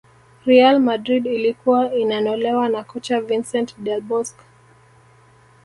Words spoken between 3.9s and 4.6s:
bosque